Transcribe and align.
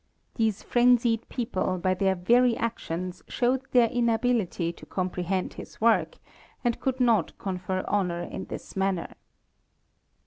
These 0.33 0.63
frenzied 0.63 1.29
people 1.29 1.77
by 1.77 1.93
their 1.93 2.15
very 2.15 2.57
actions 2.57 3.21
showed 3.27 3.61
their 3.69 3.87
inability 3.89 4.73
to 4.73 4.85
comprehend 4.87 5.53
his 5.53 5.79
work, 5.79 6.17
and 6.63 6.79
could 6.79 6.99
not 6.99 7.37
confer 7.37 7.85
honor 7.87 8.23
in 8.23 8.45
this 8.45 8.75
manner. 8.75 9.13